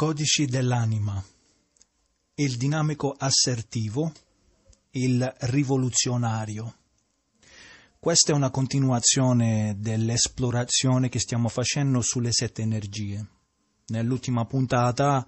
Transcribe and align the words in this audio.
Codici 0.00 0.46
dell'anima. 0.46 1.22
Il 2.36 2.56
dinamico 2.56 3.14
assertivo, 3.18 4.10
il 4.92 5.30
rivoluzionario. 5.40 6.74
Questa 7.98 8.32
è 8.32 8.34
una 8.34 8.48
continuazione 8.48 9.76
dell'esplorazione 9.78 11.10
che 11.10 11.18
stiamo 11.18 11.48
facendo 11.48 12.00
sulle 12.00 12.32
sette 12.32 12.62
energie. 12.62 13.22
Nell'ultima 13.88 14.46
puntata 14.46 15.26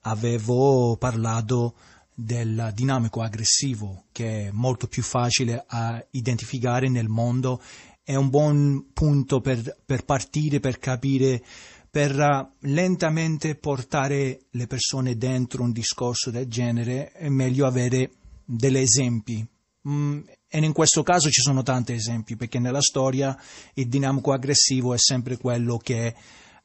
avevo 0.00 0.96
parlato 0.96 1.76
del 2.12 2.72
dinamico 2.74 3.22
aggressivo, 3.22 4.06
che 4.10 4.48
è 4.48 4.50
molto 4.50 4.88
più 4.88 5.04
facile 5.04 5.64
a 5.68 6.04
identificare 6.10 6.88
nel 6.88 7.08
mondo. 7.08 7.62
È 8.02 8.16
un 8.16 8.28
buon 8.28 8.90
punto 8.92 9.40
per, 9.40 9.82
per 9.86 10.04
partire, 10.04 10.58
per 10.58 10.80
capire 10.80 11.44
per 11.90 12.16
uh, 12.16 12.66
lentamente 12.68 13.56
portare 13.56 14.46
le 14.50 14.66
persone 14.66 15.16
dentro 15.16 15.62
un 15.62 15.72
discorso 15.72 16.30
del 16.30 16.46
genere 16.46 17.10
è 17.12 17.28
meglio 17.28 17.66
avere 17.66 18.12
degli 18.44 18.78
esempi. 18.78 19.46
Mm, 19.88 20.20
e 20.48 20.58
in 20.58 20.72
questo 20.72 21.02
caso 21.02 21.30
ci 21.30 21.40
sono 21.40 21.62
tanti 21.62 21.92
esempi, 21.92 22.36
perché 22.36 22.58
nella 22.58 22.82
storia 22.82 23.36
il 23.74 23.88
dinamico 23.88 24.32
aggressivo 24.32 24.94
è 24.94 24.98
sempre 24.98 25.36
quello 25.36 25.78
che 25.78 26.14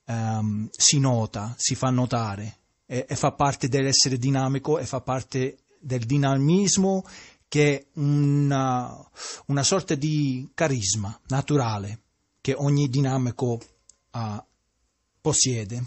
um, 0.05 0.67
si 0.71 0.99
nota, 0.99 1.53
si 1.57 1.75
fa 1.75 1.89
notare 1.89 2.57
e, 2.85 3.05
e 3.07 3.15
fa 3.15 3.31
parte 3.31 3.67
dell'essere 3.67 4.17
dinamico 4.17 4.79
e 4.79 4.85
fa 4.85 5.01
parte 5.01 5.57
del 5.79 6.05
dinamismo 6.05 7.03
che 7.47 7.77
è 7.77 7.85
una, 7.99 8.95
una 9.47 9.63
sorta 9.63 9.95
di 9.95 10.49
carisma 10.53 11.17
naturale 11.27 12.01
che 12.41 12.53
ogni 12.53 12.89
dinamico 12.89 13.59
ha 14.11 14.45
possiede. 15.25 15.83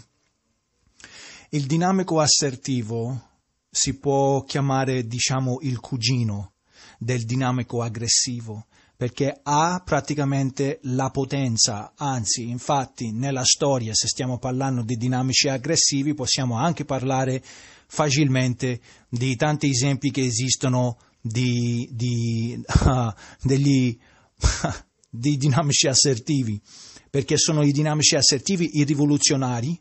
Il 1.51 1.65
dinamico 1.65 2.19
assertivo 2.19 3.37
si 3.69 3.97
può 3.97 4.43
chiamare, 4.43 5.07
diciamo, 5.07 5.59
il 5.61 5.79
cugino 5.79 6.55
del 6.97 7.23
dinamico 7.23 7.81
aggressivo, 7.81 8.65
perché 8.97 9.39
ha 9.41 9.81
praticamente 9.85 10.79
la 10.83 11.09
potenza, 11.09 11.93
anzi, 11.95 12.49
infatti, 12.49 13.13
nella 13.13 13.45
storia, 13.45 13.93
se 13.93 14.07
stiamo 14.09 14.39
parlando 14.39 14.81
di 14.81 14.97
dinamici 14.97 15.47
aggressivi, 15.47 16.13
possiamo 16.13 16.57
anche 16.57 16.83
parlare 16.83 17.41
facilmente 17.87 18.81
di 19.07 19.37
tanti 19.37 19.69
esempi 19.69 20.11
che 20.11 20.25
esistono 20.25 20.97
di, 21.21 21.87
di, 21.93 22.61
uh, 22.83 23.13
degli, 23.41 23.97
di 25.09 25.37
dinamici 25.37 25.87
assertivi 25.87 26.61
perché 27.09 27.37
sono 27.37 27.63
i 27.63 27.71
dinamici 27.71 28.15
assertivi, 28.15 28.77
i 28.77 28.83
rivoluzionari, 28.83 29.79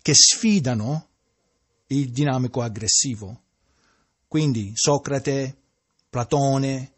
che 0.00 0.14
sfidano 0.14 1.08
il 1.88 2.10
dinamico 2.10 2.62
aggressivo. 2.62 3.40
Quindi 4.26 4.72
Socrate, 4.74 5.56
Platone, 6.08 6.92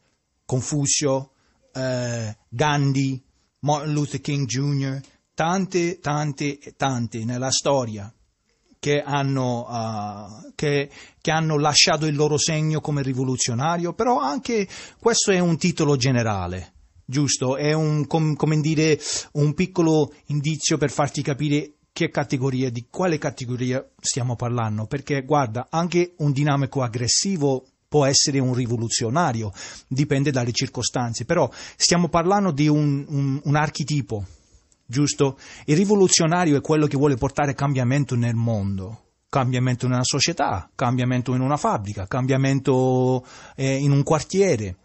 Confusio, 0.44 1.32
eh, 1.72 2.36
Gandhi, 2.48 3.22
Martin 3.60 3.92
Luther 3.92 4.20
King 4.20 4.46
Jr., 4.46 5.00
tante, 5.34 5.98
tante, 5.98 6.58
tante 6.76 7.24
nella 7.24 7.50
storia 7.50 8.12
che 8.78 9.00
hanno, 9.00 9.66
uh, 9.66 10.52
che, 10.54 10.90
che 11.20 11.30
hanno, 11.30 11.58
lasciato 11.58 12.04
il 12.04 12.14
loro 12.14 12.36
segno 12.36 12.82
come 12.82 13.02
rivoluzionario, 13.02 13.94
però 13.94 14.18
anche 14.20 14.68
questo 15.00 15.32
è 15.32 15.38
un 15.38 15.56
titolo 15.56 15.96
generale 15.96 16.73
giusto? 17.04 17.56
È 17.56 17.72
un, 17.72 18.06
com, 18.06 18.60
dire, 18.60 18.98
un 19.32 19.54
piccolo 19.54 20.12
indizio 20.26 20.78
per 20.78 20.90
farti 20.90 21.22
capire 21.22 21.74
che 21.92 22.10
categoria, 22.10 22.70
di 22.70 22.86
quale 22.90 23.18
categoria 23.18 23.86
stiamo 24.00 24.34
parlando, 24.34 24.86
perché 24.86 25.22
guarda, 25.22 25.68
anche 25.70 26.14
un 26.18 26.32
dinamico 26.32 26.82
aggressivo 26.82 27.64
può 27.86 28.04
essere 28.04 28.40
un 28.40 28.54
rivoluzionario, 28.54 29.52
dipende 29.86 30.32
dalle 30.32 30.50
circostanze, 30.50 31.24
però 31.24 31.48
stiamo 31.76 32.08
parlando 32.08 32.50
di 32.50 32.66
un, 32.66 33.04
un, 33.08 33.40
un 33.44 33.54
archetipo, 33.54 34.26
giusto? 34.84 35.38
Il 35.66 35.76
rivoluzionario 35.76 36.56
è 36.56 36.60
quello 36.60 36.88
che 36.88 36.96
vuole 36.96 37.14
portare 37.14 37.54
cambiamento 37.54 38.16
nel 38.16 38.34
mondo, 38.34 39.02
cambiamento 39.28 39.86
una 39.86 40.02
società, 40.02 40.68
cambiamento 40.74 41.34
in 41.34 41.40
una 41.40 41.56
fabbrica, 41.56 42.08
cambiamento 42.08 43.24
eh, 43.54 43.76
in 43.76 43.92
un 43.92 44.02
quartiere. 44.02 44.76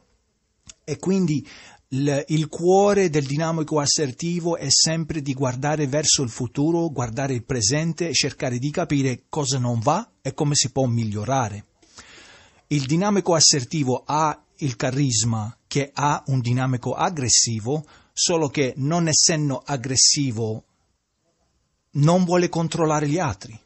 E 0.84 0.97
quindi 0.97 1.44
il, 1.91 2.23
il, 2.27 2.47
cuore 2.50 3.09
del 3.09 3.25
dinamico 3.25 3.79
assertivo 3.79 4.57
è 4.57 4.69
sempre 4.69 5.22
di 5.22 5.33
guardare 5.33 5.88
verso 5.88 6.22
il 6.22 6.29
futuro, 6.29 6.89
guardare 6.89 7.33
il 7.33 7.44
presente 7.44 8.07
e 8.07 8.13
cercare 8.13 8.59
di 8.59 8.69
capire 8.69 9.23
cosa 9.27 9.57
non 9.57 9.79
va 9.79 10.07
e 10.22 10.33
come 10.33 10.53
si 10.53 10.72
può 10.72 10.85
migliorare. 10.85 11.66
Il 12.67 12.85
dinamico 12.85 13.33
assertivo 13.33 14.03
ha 14.05 14.39
il 14.57 14.75
carisma 14.75 15.55
che 15.66 15.89
ha 15.91 16.22
un 16.28 16.41
dinamico 16.41 16.94
aggressivo, 16.94 17.83
solo 18.13 18.49
che 18.49 18.73
non 18.78 19.07
essendo 19.07 19.61
aggressivo 19.66 20.66
non 21.91 22.23
vuole 22.23 22.49
controllare 22.49 23.07
gli 23.07 23.17
altri. 23.17 23.59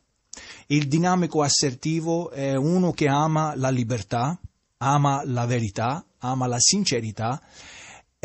Il 0.68 0.88
dinamico 0.88 1.42
assertivo 1.42 2.30
è 2.30 2.56
uno 2.56 2.92
che 2.94 3.10
ama 3.10 3.54
la 3.56 3.70
libertà, 3.70 4.40
ama 4.78 5.24
la 5.26 5.46
verità, 5.46 6.06
ama 6.20 6.48
la 6.48 6.60
sincerità 6.60 7.42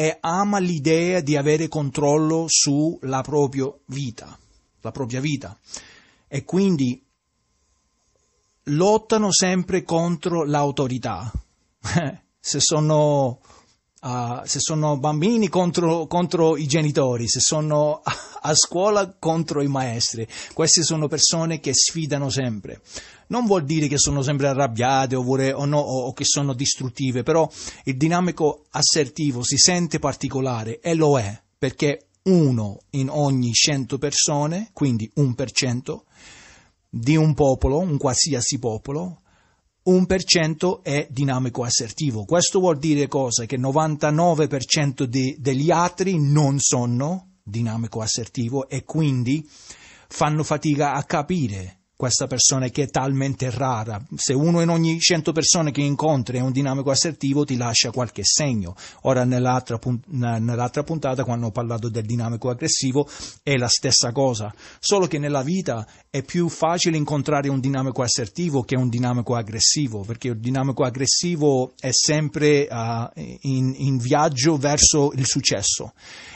e 0.01 0.19
ama 0.21 0.59
l'idea 0.59 1.19
di 1.19 1.37
avere 1.37 1.67
controllo 1.67 2.45
sulla 2.47 3.21
propria 3.23 3.69
vita, 3.87 4.39
la 4.83 4.93
propria 4.93 5.21
vita. 5.21 5.59
E 6.29 6.45
quindi 6.45 7.05
lottano 8.63 9.33
sempre 9.33 9.83
contro 9.83 10.45
l'autorità. 10.45 11.33
se 12.39 12.61
sono 12.61 13.41
Uh, 14.01 14.43
se 14.45 14.61
sono 14.61 14.97
bambini 14.97 15.49
contro, 15.49 16.07
contro, 16.07 16.57
i 16.57 16.69
genitori, 16.69 17.27
se 17.27 17.41
sono 17.41 18.01
a, 18.01 18.15
a, 18.43 18.55
scuola 18.55 19.17
contro 19.19 19.61
i 19.61 19.67
maestri. 19.67 20.25
Queste 20.55 20.85
sono 20.85 21.09
persone 21.09 21.59
che 21.59 21.75
sfidano 21.75 22.31
sempre. 22.31 22.81
Non 23.29 23.47
vuol 23.47 23.65
dire 23.65 23.89
che 23.89 23.99
sono 23.99 24.23
sempre 24.23 24.49
arrabbiate 24.49 25.15
oppure, 25.15 25.53
o, 25.53 25.65
no, 25.65 25.79
o, 25.79 26.13
che 26.13 26.25
sono 26.25 26.55
distruttive, 26.55 27.23
però 27.23 27.49
il 27.85 27.97
dinamico 27.97 28.65
assertivo 28.71 29.43
si 29.43 29.57
sente 29.57 29.99
particolare 29.99 30.81
e 30.81 30.95
lo 30.95 31.19
è 31.19 31.41
perché 31.59 32.09
uno 32.25 32.81
in 32.91 33.09
ogni 33.11 33.53
cento 33.53 33.99
persone, 33.99 34.71
quindi 34.73 35.11
un 35.15 35.35
per 35.35 35.51
cento, 35.51 36.05
di 36.89 37.17
un 37.17 37.35
popolo, 37.35 37.79
un 37.79 37.99
qualsiasi 37.99 38.59
popolo, 38.59 39.23
un 39.85 40.07
per 40.07 40.23
cento 40.25 40.83
è 40.83 41.07
dinamico 41.11 41.65
assertivo. 41.65 42.25
Questo 42.25 42.61
vuol 42.61 42.79
dire 42.79 43.09
cosa? 43.09 43.47
Che 43.47 43.55
il 43.55 43.61
99% 43.61 45.05
di, 45.05 45.37
degli 45.39 45.71
altri 45.71 46.19
non 46.19 46.59
sono 46.59 47.37
dinamico 47.43 48.01
assertivo 48.01 48.69
e 48.69 48.85
quindi 48.85 49.47
fanno 50.09 50.43
fatica 50.43 50.93
a 50.93 51.05
capire 51.05 51.78
questa 51.99 52.29
persona 52.29 52.69
che 52.69 52.85
è 52.85 52.89
talmente 52.91 53.51
rara. 53.51 54.01
Se 54.15 54.33
uno 54.33 54.61
in 54.61 54.69
ogni 54.69 55.01
100 55.01 55.33
persone 55.33 55.73
che 55.73 55.81
incontri 55.81 56.39
è 56.39 56.41
un 56.41 56.53
dinamico 56.53 56.93
assertivo, 56.93 57.45
ti 57.45 57.57
lascia 57.57 57.91
qualche 57.91 58.23
segno. 58.23 58.77
Ora, 59.03 59.25
nell'altra, 59.25 59.81
nell'altra 60.07 60.85
puntata, 60.85 61.25
quando 61.25 61.47
ho 61.47 61.51
parlato 61.51 61.89
del 61.89 62.05
dinamico 62.05 62.51
aggressivo, 62.51 63.09
è 63.43 63.57
la 63.57 63.67
stessa 63.67 64.13
cosa. 64.13 64.55
Solo 64.79 65.09
che 65.09 65.19
nella 65.19 65.43
vita 65.43 65.85
è 66.09 66.23
più 66.23 66.49
facile 66.49 66.97
incontrare 66.97 67.49
un 67.49 67.59
dinamico 67.59 68.03
assertivo 68.03 68.63
che 68.63 68.77
un 68.77 68.89
dinamico 68.89 69.35
aggressivo, 69.35 70.05
perché 70.05 70.29
il 70.29 70.39
dinamico 70.39 70.85
aggressivo 70.85 71.73
è 71.81 71.91
sempre 71.91 72.69
uh, 72.71 73.11
in, 73.41 73.75
in, 73.77 73.97
viaggio 73.97 74.57
verso 74.57 75.11
il 75.17 75.27
successo 75.27 75.95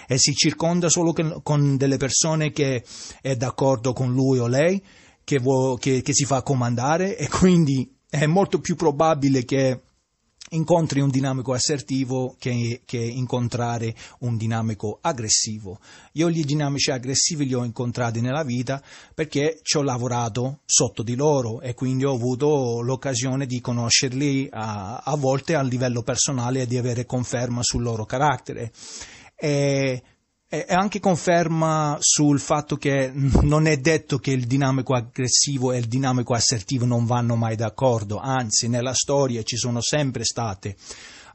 e 0.08 0.18
si 0.18 0.34
circonda 0.34 0.88
solo 0.88 1.12
con, 1.12 1.38
con 1.44 1.76
delle 1.76 1.98
persone 1.98 2.50
che 2.50 2.82
è 3.20 3.36
d'accordo 3.36 3.92
con 3.92 4.12
lui 4.12 4.40
o 4.40 4.48
lei 4.48 4.82
che, 5.24 5.38
vuo, 5.38 5.76
che, 5.76 6.02
che 6.02 6.12
si 6.14 6.24
fa 6.24 6.42
comandare 6.42 7.16
e 7.16 7.28
quindi 7.28 7.90
è 8.08 8.26
molto 8.26 8.60
più 8.60 8.76
probabile 8.76 9.44
che 9.44 9.80
incontri 10.52 11.00
un 11.00 11.08
dinamico 11.08 11.52
assertivo 11.52 12.36
che, 12.38 12.82
che, 12.84 12.98
incontrare 12.98 13.94
un 14.20 14.36
dinamico 14.36 14.98
aggressivo. 15.00 15.78
Io 16.12 16.30
gli 16.30 16.44
dinamici 16.44 16.90
aggressivi 16.90 17.46
li 17.46 17.54
ho 17.54 17.64
incontrati 17.64 18.20
nella 18.20 18.44
vita 18.44 18.82
perché 19.14 19.60
ci 19.62 19.76
ho 19.76 19.82
lavorato 19.82 20.60
sotto 20.64 21.02
di 21.02 21.14
loro 21.14 21.60
e 21.60 21.74
quindi 21.74 22.04
ho 22.04 22.12
avuto 22.12 22.80
l'occasione 22.80 23.46
di 23.46 23.60
conoscerli 23.60 24.48
a, 24.50 25.02
a 25.04 25.16
volte 25.16 25.54
a 25.54 25.62
livello 25.62 26.02
personale 26.02 26.62
e 26.62 26.66
di 26.66 26.76
avere 26.76 27.06
conferma 27.06 27.62
sul 27.62 27.82
loro 27.82 28.04
carattere. 28.04 28.72
E 29.34 30.02
e 30.54 30.66
anche 30.68 31.00
conferma 31.00 31.96
sul 31.98 32.38
fatto 32.38 32.76
che 32.76 33.10
non 33.14 33.64
è 33.64 33.78
detto 33.78 34.18
che 34.18 34.32
il 34.32 34.46
dinamico 34.46 34.94
aggressivo 34.94 35.72
e 35.72 35.78
il 35.78 35.86
dinamico 35.86 36.34
assertivo 36.34 36.84
non 36.84 37.06
vanno 37.06 37.36
mai 37.36 37.56
d'accordo, 37.56 38.18
anzi 38.18 38.68
nella 38.68 38.92
storia 38.92 39.42
ci 39.44 39.56
sono 39.56 39.80
sempre 39.80 40.24
state, 40.24 40.76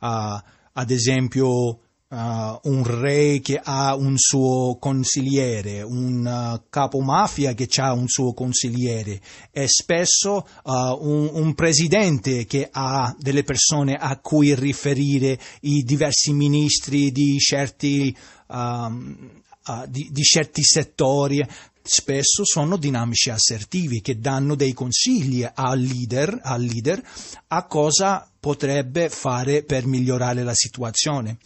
uh, 0.01 0.39
ad 0.71 0.91
esempio, 0.91 1.79
uh, 2.09 2.59
un 2.63 2.83
re 2.83 3.39
che 3.41 3.59
ha 3.61 3.95
un 3.95 4.17
suo 4.17 4.77
consigliere, 4.79 5.81
un 5.81 6.25
uh, 6.25 6.65
capo 6.69 6.99
mafia 6.99 7.53
che 7.53 7.67
ha 7.81 7.93
un 7.93 8.07
suo 8.07 8.33
consigliere 8.33 9.19
e 9.51 9.67
spesso 9.67 10.47
uh, 10.63 10.71
un, 10.71 11.29
un, 11.33 11.53
presidente 11.53 12.45
che 12.45 12.69
ha 12.71 13.13
delle 13.17 13.43
persone 13.43 13.95
a 13.95 14.17
cui 14.19 14.53
riferire 14.55 15.37
i 15.61 15.83
diversi 15.83 16.33
ministri 16.33 17.11
di 17.11 17.37
certi, 17.39 18.15
um, 18.47 19.41
di, 19.87 20.09
di 20.11 20.23
certi 20.23 20.63
settori 20.63 21.45
spesso 21.87 22.43
sono 22.45 22.77
dinamici 22.77 23.29
assertivi 23.29 24.01
che 24.01 24.19
danno 24.19 24.55
dei 24.55 24.73
consigli 24.73 25.47
al 25.51 25.79
leader, 25.79 26.39
al 26.43 26.61
leader 26.61 27.01
a 27.47 27.65
cosa 27.65 28.29
potrebbe 28.39 29.09
fare 29.09 29.63
per 29.63 29.85
migliorare 29.85 30.43
la 30.43 30.53
situazione. 30.53 31.37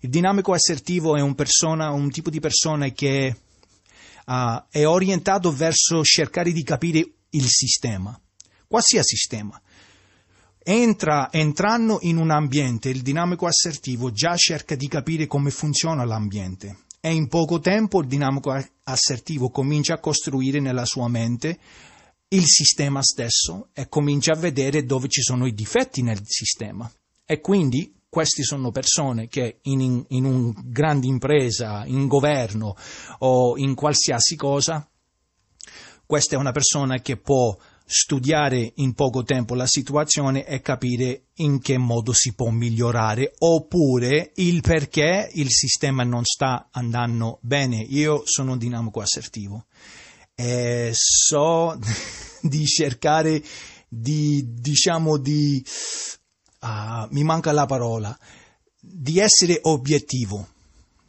Il 0.00 0.10
dinamico 0.10 0.52
assertivo 0.52 1.16
è 1.16 1.20
un, 1.20 1.34
persona, 1.34 1.90
un 1.90 2.10
tipo 2.10 2.28
di 2.28 2.40
persona 2.40 2.90
che 2.90 3.36
uh, 4.26 4.62
è 4.68 4.86
orientato 4.86 5.50
verso 5.50 6.02
cercare 6.02 6.52
di 6.52 6.62
capire 6.62 7.08
il 7.30 7.46
sistema, 7.46 8.18
qualsiasi 8.68 9.16
sistema. 9.16 9.60
Entra, 10.66 11.30
entrando 11.30 11.98
in 12.02 12.16
un 12.16 12.30
ambiente, 12.30 12.88
il 12.88 13.02
dinamico 13.02 13.46
assertivo 13.46 14.10
già 14.10 14.34
cerca 14.34 14.74
di 14.74 14.88
capire 14.88 15.26
come 15.26 15.50
funziona 15.50 16.06
l'ambiente 16.06 16.84
e 17.02 17.12
in 17.12 17.28
poco 17.28 17.60
tempo 17.60 18.00
il 18.00 18.06
dinamico 18.06 18.58
assertivo 18.84 19.50
comincia 19.50 19.92
a 19.92 20.00
costruire 20.00 20.60
nella 20.60 20.86
sua 20.86 21.06
mente 21.06 21.58
il 22.28 22.46
sistema 22.46 23.02
stesso 23.02 23.68
e 23.74 23.90
comincia 23.90 24.32
a 24.32 24.38
vedere 24.38 24.86
dove 24.86 25.08
ci 25.08 25.20
sono 25.20 25.44
i 25.44 25.52
difetti 25.52 26.00
nel 26.00 26.22
sistema. 26.24 26.90
E 27.26 27.42
quindi 27.42 28.00
queste 28.08 28.42
sono 28.42 28.70
persone 28.70 29.28
che 29.28 29.58
in, 29.64 30.02
in 30.08 30.24
una 30.24 30.54
grande 30.64 31.06
impresa, 31.06 31.84
in 31.84 32.06
governo 32.06 32.74
o 33.18 33.58
in 33.58 33.74
qualsiasi 33.74 34.34
cosa, 34.34 34.88
questa 36.06 36.36
è 36.36 36.38
una 36.38 36.52
persona 36.52 37.00
che 37.00 37.18
può 37.18 37.54
studiare 37.84 38.72
in 38.76 38.94
poco 38.94 39.22
tempo 39.22 39.54
la 39.54 39.66
situazione 39.66 40.46
e 40.46 40.60
capire 40.60 41.26
in 41.34 41.60
che 41.60 41.76
modo 41.76 42.12
si 42.12 42.34
può 42.34 42.48
migliorare 42.50 43.34
oppure 43.38 44.32
il 44.36 44.62
perché 44.62 45.30
il 45.34 45.50
sistema 45.50 46.02
non 46.02 46.24
sta 46.24 46.68
andando 46.70 47.38
bene. 47.42 47.76
Io 47.76 48.22
sono 48.24 48.56
dinamico 48.56 49.00
assertivo 49.00 49.66
e 50.34 50.90
so 50.92 51.78
di 52.40 52.66
cercare 52.66 53.42
di, 53.88 54.54
diciamo, 54.54 55.18
di 55.18 55.64
uh, 56.60 57.06
mi 57.10 57.22
manca 57.22 57.52
la 57.52 57.66
parola, 57.66 58.16
di 58.80 59.18
essere 59.18 59.58
obiettivo, 59.62 60.48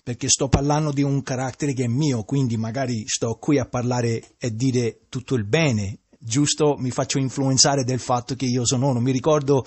perché 0.03 0.29
sto 0.29 0.47
parlando 0.47 0.91
di 0.91 1.01
un 1.01 1.23
carattere 1.23 1.73
che 1.73 1.85
è 1.85 1.87
mio, 1.87 2.23
quindi 2.23 2.57
magari 2.57 3.07
sto 3.07 3.35
qui 3.35 3.57
a 3.57 3.65
parlare 3.65 4.35
e 4.37 4.53
dire 4.53 4.99
tutto 5.09 5.35
il 5.35 5.45
bene, 5.45 5.99
giusto? 6.25 6.75
Mi 6.77 6.91
faccio 6.91 7.19
influenzare 7.19 7.83
del 7.83 7.99
fatto 7.99 8.35
che 8.35 8.45
io 8.45 8.65
sono 8.65 8.89
uno. 8.89 8.99
Mi 8.99 9.11
ricordo 9.11 9.65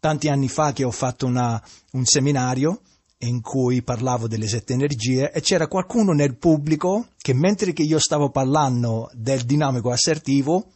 tanti 0.00 0.28
anni 0.28 0.48
fa 0.48 0.72
che 0.72 0.84
ho 0.84 0.90
fatto 0.90 1.26
una, 1.26 1.62
un 1.92 2.04
seminario 2.04 2.80
in 3.22 3.40
cui 3.40 3.82
parlavo 3.82 4.26
delle 4.26 4.48
sette 4.48 4.72
energie 4.72 5.30
e 5.30 5.40
c'era 5.40 5.68
qualcuno 5.68 6.12
nel 6.12 6.36
pubblico 6.36 7.08
che 7.18 7.34
mentre 7.34 7.72
che 7.72 7.82
io 7.82 7.98
stavo 7.98 8.30
parlando 8.30 9.10
del 9.12 9.42
dinamico 9.42 9.90
assertivo 9.90 10.72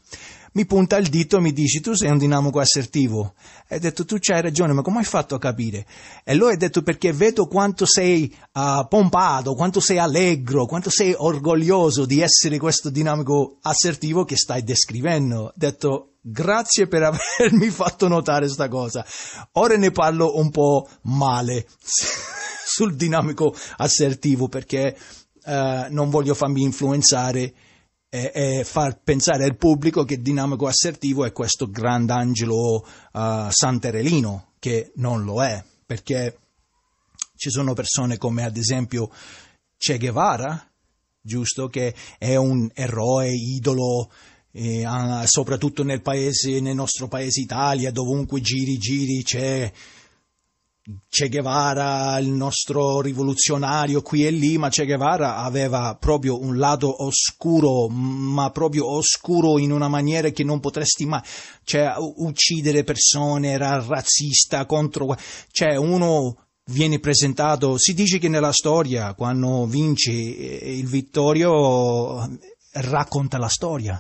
mi 0.55 0.67
punta 0.67 0.97
il 0.97 1.09
dito 1.09 1.37
e 1.37 1.41
mi 1.41 1.53
dice 1.53 1.81
tu 1.81 1.95
sei 1.95 2.11
un 2.11 2.19
dinamico 2.19 2.61
assertivo. 2.61 3.35
E 3.67 3.77
ho 3.77 3.79
detto 3.79 4.05
tu 4.05 4.19
c'hai 4.21 4.41
ragione, 4.41 4.73
ma 4.73 4.83
come 4.83 4.99
hai 4.99 5.05
fatto 5.05 5.35
a 5.35 5.39
capire? 5.39 5.85
E 6.23 6.35
lui 6.35 6.53
ha 6.53 6.57
detto 6.57 6.83
perché 6.83 7.13
vedo 7.13 7.47
quanto 7.47 7.85
sei 7.87 8.33
uh, 8.53 8.87
pompato, 8.89 9.55
quanto 9.55 9.81
sei 9.81 9.99
allegro, 9.99 10.67
quanto 10.67 10.91
sei 10.91 11.13
orgoglioso 11.17 12.07
di 12.07 12.21
essere 12.21 12.59
questo 12.59 12.89
dinamico 12.89 13.59
assertivo 13.63 14.25
che 14.25 14.37
stai 14.37 14.63
descrivendo. 14.63 15.41
Ho 15.41 15.53
detto 15.57 16.15
grazie 16.21 16.87
per 16.87 17.03
avermi 17.39 17.69
fatto 17.71 18.07
notare 18.07 18.45
questa 18.45 18.69
cosa. 18.69 19.05
Ora 19.53 19.77
ne 19.77 19.91
parlo 19.91 20.39
un 20.39 20.51
po' 20.51 20.89
male 21.03 21.67
sul 22.65 22.95
dinamico 22.95 23.53
assertivo 23.79 24.47
perché 24.47 24.97
uh, 25.47 25.53
non 25.89 26.11
voglio 26.11 26.35
farmi 26.35 26.63
influenzare 26.63 27.53
e, 28.15 28.31
e, 28.33 28.65
far 28.65 29.01
pensare 29.03 29.43
al 29.43 29.57
pubblico 29.57 30.05
che 30.05 30.23
dinamico 30.23 30.69
assertivo 30.69 31.25
è 31.25 31.33
questo 31.33 31.69
grandangelo 31.69 32.87
uh, 33.13 33.51
santerelino, 33.51 34.53
che 34.61 34.93
non 34.97 35.25
lo 35.25 35.43
è, 35.43 35.61
perché 35.85 36.39
ci 37.35 37.51
sono 37.51 37.75
persone 37.75 38.17
come 38.17 38.45
ad 38.45 38.57
esempio 38.57 39.11
Che 39.77 39.99
Guevara, 39.99 40.65
giusto, 41.21 41.67
che 41.67 41.93
è 42.17 42.37
un 42.37 42.71
eroe, 42.73 43.33
idolo, 43.33 44.13
eh, 44.53 44.87
soprattutto 45.25 45.83
nel 45.83 46.01
paese, 46.01 46.61
nel 46.61 46.77
nostro 46.77 47.09
paese 47.09 47.41
Italia, 47.41 47.91
dovunque 47.91 48.41
giri, 48.41 48.79
giri, 48.79 49.25
c'è 49.25 49.73
Che 51.09 51.29
Guevara, 51.31 52.19
il 52.19 52.29
nostro 52.29 53.01
rivoluzionario 53.01 54.03
qui 54.03 54.27
e 54.27 54.31
lì, 54.31 54.59
ma 54.59 54.69
Che 54.69 54.85
Guevara 54.85 55.37
aveva 55.37 55.97
proprio 55.99 56.39
un 56.39 56.59
lato 56.59 57.05
oscuro, 57.05 57.89
ma 57.89 58.51
proprio 58.51 58.91
oscuro 58.91 59.59
in 59.59 59.73
una 59.73 59.89
maniera 59.89 60.29
che 60.29 60.45
non 60.45 60.61
potresti 60.61 61.07
mai, 61.07 61.23
cioè 61.65 61.95
uccidere 61.97 62.85
persone, 62.85 63.53
era 63.53 63.83
razzista 63.83 64.67
contro, 64.67 65.17
cioè 65.51 65.75
uno 65.77 66.37
viene 66.67 66.99
presentato, 66.99 67.79
si 67.79 67.95
dice 67.95 68.19
che 68.19 68.29
nella 68.29 68.53
storia 68.53 69.15
quando 69.15 69.65
vince 69.65 70.11
il 70.11 70.87
Vittorio 70.87 72.29
racconta 72.73 73.39
la 73.39 73.49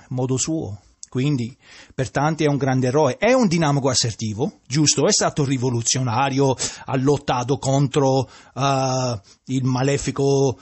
in 0.08 0.16
modo 0.16 0.36
suo 0.36 0.80
quindi 1.14 1.56
per 1.94 2.10
tanti 2.10 2.42
è 2.42 2.48
un 2.48 2.56
grande 2.56 2.88
eroe, 2.88 3.18
è 3.18 3.32
un 3.32 3.46
dinamico 3.46 3.88
assertivo, 3.88 4.58
giusto? 4.66 5.06
È 5.06 5.12
stato 5.12 5.44
rivoluzionario, 5.44 6.56
ha 6.86 6.96
lottato 6.96 7.58
contro 7.58 8.28
uh, 8.54 9.20
il 9.44 9.62
malefico 9.62 10.58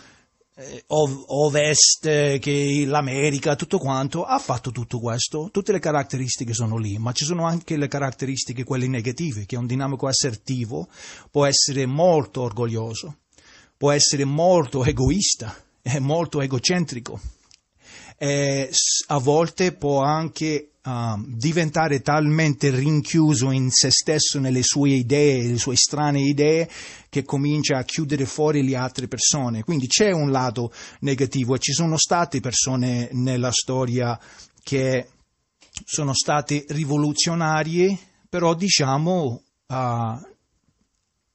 eh, 0.54 0.84
ovest, 0.88 2.38
che 2.38 2.84
l'America, 2.86 3.56
tutto 3.56 3.78
quanto, 3.78 4.24
ha 4.24 4.38
fatto 4.38 4.72
tutto 4.72 5.00
questo, 5.00 5.48
tutte 5.50 5.72
le 5.72 5.78
caratteristiche 5.78 6.52
sono 6.52 6.76
lì, 6.76 6.98
ma 6.98 7.12
ci 7.12 7.24
sono 7.24 7.46
anche 7.46 7.78
le 7.78 7.88
caratteristiche, 7.88 8.62
quelle 8.62 8.88
negative, 8.88 9.46
che 9.46 9.56
un 9.56 9.66
dinamico 9.66 10.06
assertivo 10.06 10.86
può 11.30 11.46
essere 11.46 11.86
molto 11.86 12.42
orgoglioso, 12.42 13.20
può 13.74 13.90
essere 13.90 14.26
molto 14.26 14.84
egoista, 14.84 15.56
è 15.80 15.98
molto 15.98 16.42
egocentrico 16.42 17.40
eh, 18.24 18.70
a 19.08 19.18
volte 19.18 19.72
può 19.72 20.00
anche 20.00 20.74
uh, 20.84 21.20
diventare 21.26 22.02
talmente 22.02 22.70
rinchiuso 22.70 23.50
in 23.50 23.68
se 23.72 23.90
stesso, 23.90 24.38
nelle 24.38 24.62
sue 24.62 24.90
idee, 24.90 25.48
le 25.48 25.58
sue 25.58 25.74
strane 25.74 26.20
idee, 26.20 26.70
che 27.08 27.24
comincia 27.24 27.78
a 27.78 27.82
chiudere 27.82 28.24
fuori 28.24 28.62
le 28.62 28.76
altre 28.76 29.08
persone. 29.08 29.64
Quindi 29.64 29.88
c'è 29.88 30.12
un 30.12 30.30
lato 30.30 30.72
negativo 31.00 31.56
e 31.56 31.58
ci 31.58 31.72
sono 31.72 31.96
state 31.96 32.38
persone 32.38 33.08
nella 33.10 33.50
storia 33.50 34.16
che 34.62 35.08
sono 35.84 36.14
state 36.14 36.64
rivoluzionarie, 36.68 37.98
però 38.28 38.54
diciamo 38.54 39.42
uh, 39.66 39.74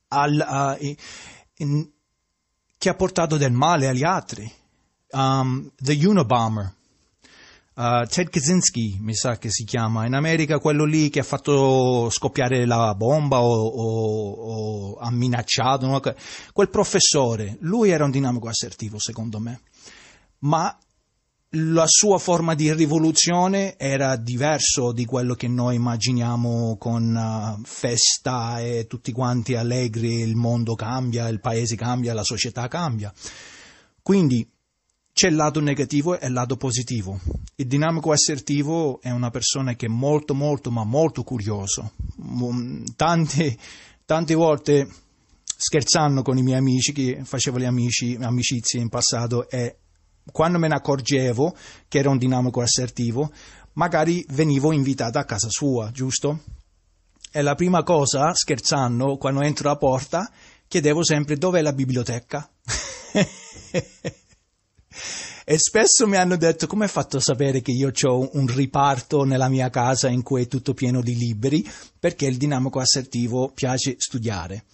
al, 0.08 0.77
uh, 0.79 0.96
in, 1.58 1.89
che 2.77 2.89
ha 2.89 2.96
portato 2.96 3.36
del 3.36 3.51
male 3.51 3.89
agli 3.89 4.06
altri. 4.06 4.50
Um, 5.10 5.72
the 5.82 5.94
Unabomber, 6.06 6.75
Uh, 7.77 8.07
Ted 8.07 8.29
Kaczynski, 8.29 8.98
mi 9.01 9.13
sa 9.13 9.38
che 9.38 9.51
si 9.51 9.63
chiama, 9.63 10.07
in 10.07 10.15
America 10.15 10.57
quello 10.57 10.84
lì 10.84 11.12
che 11.12 11.19
ha 11.19 11.24
fatto 11.24 12.10
scoppiare 12.10 12.65
la 12.65 12.96
bomba 12.96 13.39
o, 13.43 13.53
o, 13.53 14.31
o 14.31 14.96
ha 14.96 15.12
minacciato, 15.12 15.86
no? 15.86 16.01
quel 16.53 16.69
professore, 16.72 17.57
lui 17.60 17.91
era 17.91 18.03
un 18.03 18.10
dinamico 18.10 18.48
assertivo 18.48 18.98
secondo 18.98 19.38
me, 19.38 19.62
ma 20.39 20.75
la 21.51 21.86
sua 21.86 22.17
forma 22.17 22.55
di 22.55 22.74
rivoluzione 22.74 23.77
era 23.77 24.15
diverso 24.15 24.91
di 24.91 25.05
quello 25.05 25.36
che 25.36 25.48
noi 25.48 25.75
immaginiamo 25.75 26.77
con 26.79 27.13
uh, 27.15 27.63
festa 27.63 28.60
e 28.60 28.88
tutti 28.88 29.12
quanti 29.12 29.53
allegri, 29.53 30.22
il 30.22 30.36
mondo 30.36 30.74
cambia, 30.74 31.27
il 31.27 31.39
paese 31.39 31.75
cambia, 31.75 32.15
la 32.15 32.24
società 32.24 32.67
cambia. 32.67 33.13
Quindi 34.01 34.50
c'è 35.17 35.29
il 35.29 35.36
lato 35.36 35.59
negativo 35.59 36.19
e 36.19 36.27
il 36.27 36.33
lato 36.33 36.57
positivo. 36.57 37.19
Il 37.55 37.65
dinamico 37.65 38.12
assertivo 38.12 39.01
è 39.01 39.09
una 39.09 39.31
persona 39.31 39.74
che 39.74 39.88
è 39.88 39.89
molto, 39.89 40.36
molto, 40.36 40.69
ma 40.69 40.83
molto 40.83 41.24
curioso. 41.24 41.93
Tante, 42.95 43.57
tante 44.05 44.36
volte 44.36 44.88
scherzando 45.43 46.21
con 46.21 46.38
i 46.38 46.43
miei 46.43 46.59
amici, 46.59 46.91
che 46.93 47.21
facevo 47.24 47.57
le 47.57 47.65
amici, 47.65 48.15
amicizie 48.21 48.79
in 48.79 48.89
passato, 48.89 49.50
e 49.50 49.77
quando 50.31 50.59
me 50.59 50.67
ne 50.67 50.75
accorgevo 50.75 51.55
che 51.88 51.97
era 51.97 52.12
un 52.12 52.19
dinamico 52.19 52.62
assertivo, 52.62 53.31
magari 53.74 54.24
venivo 54.29 54.71
invitato 54.71 55.17
a 55.17 55.24
casa 55.24 55.47
sua, 55.50 55.89
giusto? 55.89 56.43
E 57.31 57.41
la 57.41 57.55
prima 57.55 57.81
cosa, 57.81 58.31
scherzando, 58.36 59.17
quando 59.17 59.41
entro 59.41 59.71
a 59.71 59.77
porta, 59.77 60.31
chiedevo 60.67 61.03
sempre 61.03 61.38
dov'è 61.38 61.63
la 61.63 61.74
biblioteca? 61.74 62.47
e 65.50 65.58
spesso 65.60 66.06
mi 66.08 66.18
hanno 66.18 66.36
detto 66.36 66.68
come 66.68 66.84
hai 66.84 66.89
fatto 66.89 67.16
a 67.16 67.22
sapere 67.22 67.62
che 67.62 67.72
io 67.72 67.89
ho 68.01 68.30
un 68.34 68.48
riparto 68.48 69.24
nella 69.24 69.48
mia 69.48 69.70
casa 69.70 70.10
in 70.10 70.22
cui 70.22 70.42
è 70.42 70.48
tutto 70.50 70.74
pieno 70.74 71.01
di 71.01 71.16
libri, 71.16 71.66
perché 71.98 72.25
il 72.25 72.36
dinamico 72.36 72.82
assertivo 72.82 73.54
piace 73.54 73.96
studiare. 73.98 74.66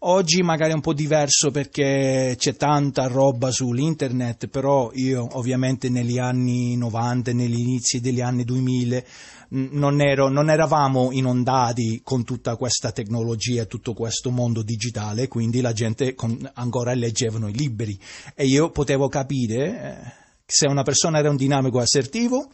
Oggi 0.00 0.42
magari 0.42 0.72
è 0.72 0.74
un 0.74 0.80
po' 0.80 0.94
diverso 0.94 1.52
perché 1.52 2.34
c'è 2.36 2.56
tanta 2.56 3.06
roba 3.06 3.52
sull'internet, 3.52 4.48
però 4.48 4.90
io 4.94 5.28
ovviamente 5.38 5.88
negli 5.90 6.18
anni 6.18 6.76
90, 6.76 7.32
negli 7.32 7.60
inizi 7.60 8.00
degli 8.00 8.20
anni 8.20 8.42
2000 8.42 9.02
non, 9.50 10.00
ero, 10.00 10.28
non 10.28 10.50
eravamo 10.50 11.12
inondati 11.12 12.00
con 12.02 12.24
tutta 12.24 12.56
questa 12.56 12.92
tecnologia, 12.92 13.64
tutto 13.64 13.92
questo 13.94 14.30
mondo 14.30 14.62
digitale, 14.62 15.28
quindi 15.28 15.60
la 15.60 15.72
gente 15.72 16.14
con, 16.14 16.50
ancora 16.54 16.94
leggevano 16.94 17.48
i 17.48 17.54
libri. 17.54 17.98
E 18.34 18.46
io 18.46 18.70
potevo 18.70 19.08
capire 19.08 19.64
eh, 19.64 20.12
se 20.44 20.66
una 20.66 20.82
persona 20.82 21.18
era 21.18 21.30
un 21.30 21.36
dinamico 21.36 21.78
assertivo 21.78 22.50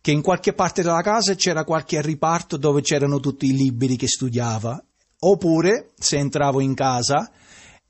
che 0.00 0.10
in 0.10 0.22
qualche 0.22 0.52
parte 0.52 0.82
della 0.82 1.02
casa 1.02 1.34
c'era 1.34 1.64
qualche 1.64 2.02
riparto 2.02 2.56
dove 2.56 2.82
c'erano 2.82 3.20
tutti 3.20 3.46
i 3.46 3.56
libri 3.56 3.96
che 3.96 4.06
studiava 4.06 4.82
Oppure, 5.26 5.92
se 5.98 6.18
entravo 6.18 6.60
in 6.60 6.74
casa 6.74 7.30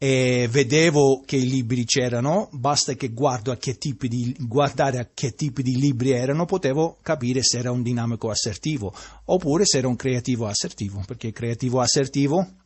e 0.04 0.48
vedevo 0.50 1.22
che 1.24 1.36
i 1.36 1.48
libri 1.48 1.86
c'erano, 1.86 2.50
basta 2.52 2.92
che 2.92 3.08
guardo 3.08 3.50
a 3.50 3.56
che 3.56 3.78
tipi 3.78 4.06
di, 4.06 4.36
guardare 4.38 4.98
a 4.98 5.08
che 5.14 5.32
tipi 5.32 5.62
di 5.62 5.78
libri 5.78 6.10
erano, 6.10 6.44
potevo 6.44 6.98
capire 7.00 7.42
se 7.42 7.56
era 7.56 7.70
un 7.70 7.82
dinamico 7.82 8.28
assertivo, 8.28 8.94
oppure 9.24 9.64
se 9.64 9.78
era 9.78 9.88
un 9.88 9.96
creativo 9.96 10.46
assertivo, 10.46 11.02
perché 11.06 11.32
creativo 11.32 11.80
assertivo 11.80 12.56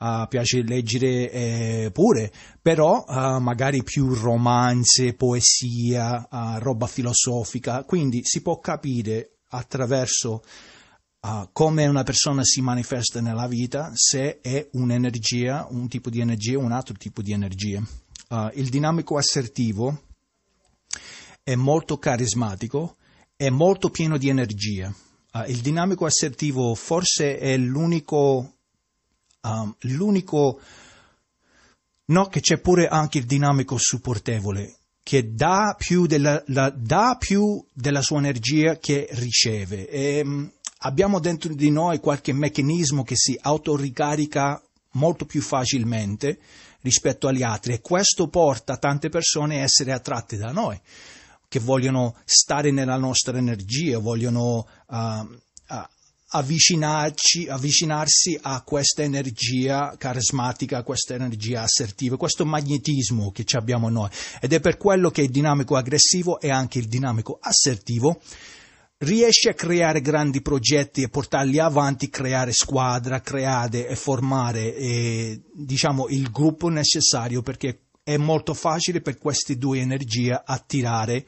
Uh, 0.00 0.26
piace 0.28 0.62
leggere 0.62 1.30
eh, 1.30 1.90
pure, 1.92 2.32
però 2.62 3.04
uh, 3.06 3.38
magari 3.38 3.82
più 3.82 4.14
romanze, 4.14 5.12
poesia, 5.12 6.26
uh, 6.30 6.58
roba 6.58 6.86
filosofica, 6.86 7.84
quindi 7.84 8.22
si 8.24 8.40
può 8.40 8.58
capire 8.60 9.40
attraverso 9.50 10.42
uh, 11.20 11.48
come 11.52 11.86
una 11.86 12.02
persona 12.02 12.42
si 12.44 12.60
manifesta 12.60 13.20
nella 13.20 13.46
vita, 13.46 13.90
se 13.94 14.40
è 14.40 14.68
un'energia, 14.72 15.66
un 15.70 15.88
tipo 15.88 16.10
di 16.10 16.20
energia 16.20 16.58
o 16.58 16.62
un 16.62 16.72
altro 16.72 16.94
tipo 16.94 17.22
di 17.22 17.32
energia. 17.32 17.82
Uh, 18.28 18.50
il 18.54 18.68
dinamico 18.68 19.16
assertivo 19.16 20.02
è 21.42 21.54
molto 21.54 21.98
carismatico, 21.98 22.96
è 23.36 23.48
molto 23.50 23.90
pieno 23.90 24.16
di 24.16 24.28
energia. 24.28 24.92
Uh, 25.32 25.48
il 25.48 25.60
dinamico 25.60 26.06
assertivo 26.06 26.74
forse 26.74 27.38
è 27.38 27.56
l'unico, 27.56 28.54
um, 29.42 29.74
l'unico, 29.80 30.60
no, 32.06 32.26
che 32.26 32.40
c'è 32.40 32.58
pure 32.58 32.88
anche 32.88 33.18
il 33.18 33.26
dinamico 33.26 33.76
supportevole, 33.78 34.76
che 35.02 35.32
dà 35.34 35.74
più 35.76 36.06
della, 36.06 36.42
la, 36.48 36.70
dà 36.70 37.16
più 37.18 37.64
della 37.72 38.02
sua 38.02 38.18
energia 38.18 38.76
che 38.78 39.08
riceve. 39.10 39.88
E, 39.88 40.20
um, 40.24 40.52
abbiamo 40.82 41.18
dentro 41.18 41.54
di 41.54 41.70
noi 41.70 41.98
qualche 41.98 42.32
meccanismo 42.32 43.02
che 43.02 43.16
si 43.16 43.38
autoricarica 43.40 44.62
molto 44.92 45.24
più 45.24 45.40
facilmente 45.40 46.38
rispetto 46.82 47.28
agli 47.28 47.42
altri 47.42 47.74
e 47.74 47.80
questo 47.80 48.28
porta 48.28 48.76
tante 48.76 49.08
persone 49.08 49.60
a 49.60 49.62
essere 49.62 49.92
attratte 49.92 50.36
da 50.36 50.52
noi, 50.52 50.80
che 51.48 51.58
vogliono 51.58 52.16
stare 52.24 52.70
nella 52.70 52.96
nostra 52.96 53.36
energia, 53.36 53.98
vogliono 53.98 54.66
uh, 54.86 55.38
avvicinarsi 56.32 58.38
a 58.40 58.62
questa 58.62 59.02
energia 59.02 59.94
carismatica, 59.98 60.78
a 60.78 60.82
questa 60.82 61.14
energia 61.14 61.62
assertiva, 61.62 62.16
questo 62.16 62.46
magnetismo 62.46 63.32
che 63.32 63.44
abbiamo 63.52 63.88
noi. 63.88 64.08
Ed 64.40 64.52
è 64.52 64.60
per 64.60 64.76
quello 64.76 65.10
che 65.10 65.22
il 65.22 65.30
dinamico 65.30 65.76
aggressivo 65.76 66.40
è 66.40 66.48
anche 66.48 66.78
il 66.78 66.86
dinamico 66.86 67.38
assertivo 67.40 68.20
riesce 69.00 69.50
a 69.50 69.54
creare 69.54 70.00
grandi 70.00 70.42
progetti 70.42 71.02
e 71.02 71.08
portarli 71.08 71.58
avanti, 71.58 72.10
creare 72.10 72.52
squadra, 72.52 73.20
creare 73.20 73.86
e 73.86 73.96
formare 73.96 74.74
eh, 74.74 75.40
diciamo, 75.52 76.08
il 76.08 76.30
gruppo 76.30 76.68
necessario 76.68 77.42
perché 77.42 77.84
è 78.02 78.16
molto 78.16 78.54
facile 78.54 79.00
per 79.00 79.18
queste 79.18 79.56
due 79.56 79.80
energie 79.80 80.38
attirare 80.44 81.24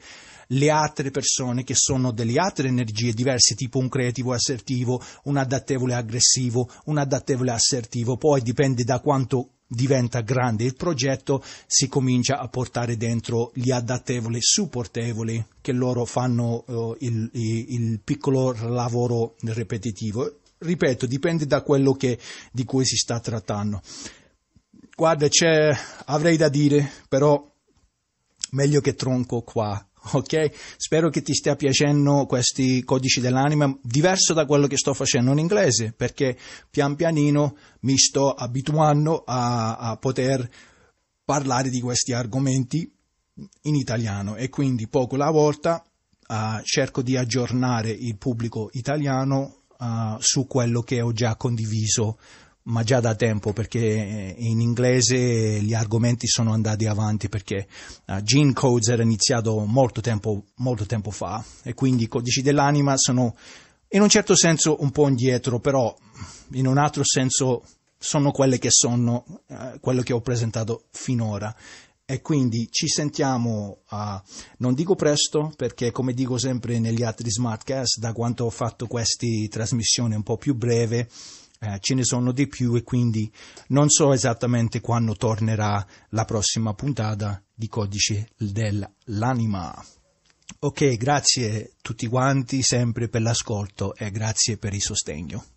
le 0.47 0.69
altre 0.69 1.09
persone 1.09 1.63
che 1.63 1.73
sono 1.75 2.11
delle 2.11 2.37
altre 2.37 2.67
energie 2.67 3.13
diverse, 3.13 3.55
tipo 3.55 3.79
un 3.79 3.89
creativo 3.89 4.33
assertivo, 4.33 5.01
un 5.23 5.37
adattevole 5.37 5.95
aggressivo, 5.95 6.69
un 6.85 6.97
adattevole 6.97 7.51
assertivo, 7.51 8.17
poi 8.17 8.41
dipende 8.41 8.83
da 8.83 8.99
quanto 8.99 9.49
diventa 9.73 10.21
grande 10.21 10.63
il 10.63 10.75
progetto, 10.75 11.43
si 11.65 11.87
comincia 11.87 12.39
a 12.39 12.47
portare 12.47 12.97
dentro 12.97 13.51
gli 13.53 13.71
adattevoli 13.71 14.39
supportevoli 14.41 15.45
che 15.61 15.71
loro 15.71 16.05
fanno 16.05 16.63
uh, 16.67 16.95
il, 16.99 17.29
il, 17.33 17.99
piccolo 18.03 18.55
lavoro 18.67 19.35
ripetitivo. 19.41 20.39
Ripeto, 20.57 21.05
dipende 21.05 21.45
da 21.45 21.61
quello 21.61 21.93
che, 21.93 22.17
di 22.51 22.63
cui 22.63 22.85
si 22.85 22.95
sta 22.95 23.19
trattando. 23.19 23.81
Guarda, 24.95 25.27
avrei 26.05 26.37
da 26.37 26.49
dire, 26.49 26.89
però 27.09 27.45
meglio 28.51 28.79
che 28.79 28.93
tronco 28.93 29.41
qua 29.41 29.85
ok? 30.11 30.51
Spero 30.77 31.09
che 31.09 31.21
ti 31.21 31.33
stia 31.33 31.55
piacendo 31.55 32.25
questi 32.25 32.83
codici 32.83 33.21
dell'anima, 33.21 33.75
diverso 33.81 34.33
da 34.33 34.45
quello 34.45 34.67
che 34.67 34.77
sto 34.77 34.93
facendo 34.93 35.31
in 35.31 35.39
inglese, 35.39 35.93
perché 35.95 36.37
pian 36.69 36.95
pianino 36.95 37.55
mi 37.81 37.97
sto 37.97 38.31
abituando 38.31 39.23
a, 39.25 39.77
a 39.77 39.97
poter 39.97 40.49
parlare 41.23 41.69
di 41.69 41.79
questi 41.79 42.13
argomenti 42.13 42.91
in 43.61 43.75
italiano 43.75 44.35
e 44.35 44.49
quindi 44.49 44.87
poco 44.87 45.15
alla 45.15 45.31
volta 45.31 45.83
uh, 46.27 46.61
cerco 46.63 47.01
di 47.01 47.17
aggiornare 47.17 47.89
il 47.89 48.17
pubblico 48.17 48.69
italiano 48.73 49.63
uh, 49.77 50.17
su 50.19 50.45
quello 50.45 50.81
che 50.81 51.01
ho 51.01 51.11
già 51.11 51.35
condiviso 51.35 52.19
ma 52.63 52.83
già 52.83 52.99
da 52.99 53.15
tempo 53.15 53.51
perché 53.51 53.79
eh, 53.79 54.35
in 54.37 54.61
inglese 54.61 55.59
gli 55.61 55.73
argomenti 55.73 56.27
sono 56.27 56.53
andati 56.53 56.85
avanti 56.85 57.27
perché 57.27 57.67
uh, 58.07 58.21
Gene 58.21 58.53
Codes 58.53 58.87
era 58.87 59.03
iniziato 59.03 59.65
molto 59.65 59.99
tempo, 60.01 60.45
molto 60.57 60.85
tempo 60.85 61.11
fa 61.11 61.43
e 61.63 61.73
quindi 61.73 62.03
i 62.03 62.07
codici 62.07 62.41
dell'anima 62.41 62.95
sono 62.97 63.35
in 63.89 64.01
un 64.01 64.09
certo 64.09 64.35
senso 64.35 64.77
un 64.81 64.91
po' 64.91 65.07
indietro, 65.07 65.59
però 65.59 65.95
in 66.53 66.65
un 66.65 66.77
altro 66.77 67.03
senso 67.03 67.63
sono 67.97 68.31
quelle 68.31 68.57
che 68.57 68.71
sono, 68.71 69.23
uh, 69.47 69.79
quello 69.79 70.01
che 70.01 70.13
ho 70.13 70.21
presentato 70.21 70.85
finora. 70.91 71.55
E 72.05 72.21
quindi 72.21 72.67
ci 72.69 72.87
sentiamo, 72.87 73.83
uh, 73.89 74.19
non 74.57 74.73
dico 74.73 74.95
presto, 74.95 75.53
perché 75.55 75.91
come 75.91 76.13
dico 76.13 76.37
sempre 76.37 76.79
negli 76.79 77.03
altri 77.03 77.29
Smartcast, 77.29 77.99
da 77.99 78.13
quanto 78.13 78.45
ho 78.45 78.49
fatto 78.49 78.87
queste 78.87 79.47
trasmissioni 79.47 80.15
un 80.15 80.23
po' 80.23 80.37
più 80.37 80.55
breve, 80.55 81.07
eh, 81.63 81.79
ce 81.79 81.93
ne 81.93 82.03
sono 82.03 82.33
di 82.33 82.47
più 82.47 82.75
e 82.75 82.83
quindi 82.83 83.31
non 83.67 83.89
so 83.89 84.11
esattamente 84.11 84.81
quando 84.81 85.15
tornerà 85.15 85.85
la 86.09 86.25
prossima 86.25 86.73
puntata 86.73 87.41
di 87.53 87.69
Codice 87.69 88.31
dell'Anima. 88.37 89.73
Ok, 90.59 90.97
grazie 90.97 91.63
a 91.63 91.69
tutti 91.81 92.07
quanti 92.07 92.61
sempre 92.61 93.07
per 93.07 93.21
l'ascolto 93.21 93.95
e 93.95 94.11
grazie 94.11 94.57
per 94.57 94.73
il 94.73 94.81
sostegno. 94.81 95.52